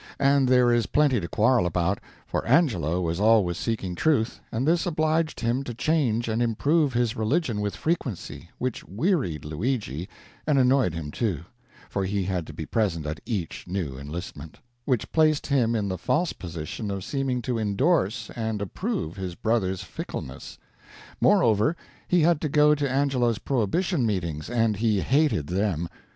And 0.17 0.47
there 0.47 0.73
is 0.73 0.87
plenty 0.87 1.19
to 1.19 1.27
quarrel 1.27 1.67
about, 1.67 1.99
for 2.25 2.43
Angelo 2.47 3.01
was 3.01 3.19
always 3.19 3.59
seeking 3.59 3.93
truth, 3.93 4.39
and 4.51 4.67
this 4.67 4.87
obliged 4.87 5.41
him 5.41 5.63
to 5.65 5.75
change 5.75 6.27
and 6.27 6.41
improve 6.41 6.91
his 6.93 7.15
religion 7.15 7.61
with 7.61 7.75
frequency, 7.75 8.49
which 8.57 8.83
wearied 8.87 9.45
Luigi, 9.45 10.09
and 10.47 10.57
annoyed 10.57 10.95
him 10.95 11.11
too; 11.11 11.41
for 11.87 12.03
he 12.03 12.23
had 12.23 12.47
to 12.47 12.53
be 12.53 12.65
present 12.65 13.05
at 13.05 13.19
each 13.27 13.67
new 13.67 13.95
enlistment 13.99 14.57
which 14.85 15.11
placed 15.11 15.45
him 15.45 15.75
in 15.75 15.87
the 15.87 15.99
false 15.99 16.33
position 16.33 16.89
of 16.89 17.03
seeming 17.03 17.39
to 17.43 17.59
indorse 17.59 18.31
and 18.31 18.59
approve 18.59 19.17
his 19.17 19.35
brother's 19.35 19.83
fickleness; 19.83 20.57
moreover, 21.21 21.75
he 22.07 22.21
had 22.21 22.41
to 22.41 22.49
go 22.49 22.73
to 22.73 22.89
Angelo's 22.89 23.37
prohibition 23.37 24.07
meetings, 24.07 24.49
and 24.49 24.77
he 24.77 24.99
hated 25.01 25.45
them. 25.45 25.87